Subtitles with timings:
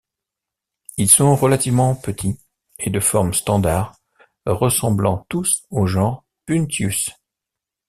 [0.97, 2.39] Ils sont relativement petits
[2.79, 3.99] et de forme standard
[4.47, 7.11] ressemblant tous au genre Puntius.